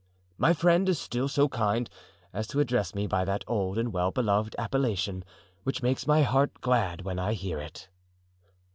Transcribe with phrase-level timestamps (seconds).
[0.39, 1.87] My friend is still so kind
[2.33, 5.23] as to address me by that old and well beloved appellation,
[5.61, 7.87] which makes my heart glad when I hear it."